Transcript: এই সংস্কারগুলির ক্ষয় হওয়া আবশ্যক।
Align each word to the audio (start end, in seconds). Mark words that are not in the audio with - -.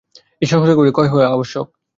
এই 0.41 0.47
সংস্কারগুলির 0.51 0.95
ক্ষয় 0.95 1.09
হওয়া 1.09 1.25
আবশ্যক। 1.27 1.65